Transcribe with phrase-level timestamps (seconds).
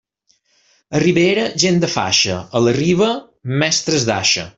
[0.95, 3.11] A ribera, gent de faixa; a la riba,
[3.65, 4.47] mestres d'aixa.